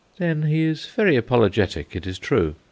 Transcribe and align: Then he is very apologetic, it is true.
Then 0.17 0.41
he 0.47 0.63
is 0.63 0.87
very 0.87 1.15
apologetic, 1.15 1.95
it 1.95 2.07
is 2.07 2.17
true. 2.17 2.55